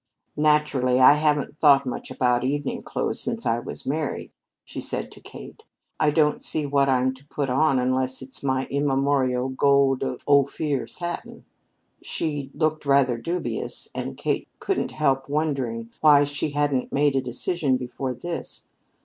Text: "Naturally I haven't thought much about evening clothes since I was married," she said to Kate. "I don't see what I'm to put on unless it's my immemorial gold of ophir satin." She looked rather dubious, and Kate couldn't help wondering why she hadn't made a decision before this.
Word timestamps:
"Naturally 0.35 0.99
I 0.99 1.13
haven't 1.13 1.59
thought 1.59 1.85
much 1.85 2.09
about 2.09 2.43
evening 2.43 2.81
clothes 2.81 3.21
since 3.21 3.45
I 3.45 3.59
was 3.59 3.85
married," 3.85 4.31
she 4.65 4.81
said 4.81 5.11
to 5.11 5.21
Kate. 5.21 5.61
"I 5.99 6.09
don't 6.09 6.41
see 6.41 6.65
what 6.65 6.89
I'm 6.89 7.13
to 7.13 7.27
put 7.27 7.51
on 7.51 7.77
unless 7.77 8.23
it's 8.23 8.41
my 8.41 8.65
immemorial 8.71 9.49
gold 9.49 10.01
of 10.01 10.23
ophir 10.27 10.87
satin." 10.87 11.45
She 12.01 12.49
looked 12.55 12.83
rather 12.83 13.19
dubious, 13.19 13.89
and 13.93 14.17
Kate 14.17 14.47
couldn't 14.57 14.89
help 14.89 15.29
wondering 15.29 15.91
why 16.01 16.23
she 16.23 16.49
hadn't 16.49 16.91
made 16.91 17.15
a 17.15 17.21
decision 17.21 17.77
before 17.77 18.15
this. 18.15 18.65